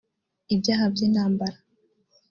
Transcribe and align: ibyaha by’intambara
ibyaha 0.53 0.83
by’intambara 0.93 1.57